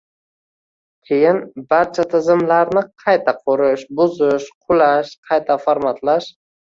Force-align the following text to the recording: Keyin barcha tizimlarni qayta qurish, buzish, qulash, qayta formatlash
Keyin 1.09 1.41
barcha 1.73 2.05
tizimlarni 2.13 2.83
qayta 3.03 3.35
qurish, 3.43 3.87
buzish, 4.01 4.51
qulash, 4.65 5.13
qayta 5.29 5.59
formatlash 5.67 6.33